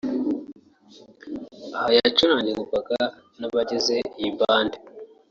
Aha 1.77 1.89
yacurangirwaga 1.97 2.99
n’abagize 3.39 3.95
iyi 4.19 4.31
band 4.39 4.71